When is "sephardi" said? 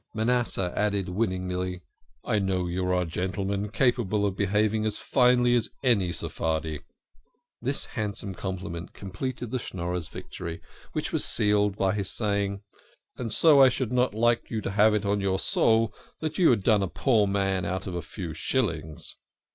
6.11-6.79